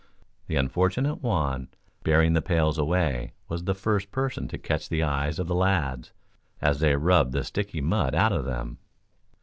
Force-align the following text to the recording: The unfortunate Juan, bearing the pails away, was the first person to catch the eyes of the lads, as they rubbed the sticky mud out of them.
The 0.47 0.55
unfortunate 0.55 1.21
Juan, 1.21 1.67
bearing 2.03 2.33
the 2.33 2.41
pails 2.41 2.79
away, 2.79 3.33
was 3.47 3.65
the 3.65 3.75
first 3.75 4.09
person 4.09 4.47
to 4.47 4.57
catch 4.57 4.89
the 4.89 5.03
eyes 5.03 5.37
of 5.37 5.45
the 5.45 5.53
lads, 5.53 6.11
as 6.59 6.79
they 6.79 6.95
rubbed 6.95 7.33
the 7.33 7.43
sticky 7.43 7.81
mud 7.81 8.15
out 8.15 8.31
of 8.31 8.43
them. 8.45 8.79